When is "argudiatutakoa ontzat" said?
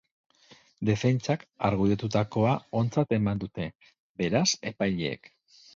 1.69-3.17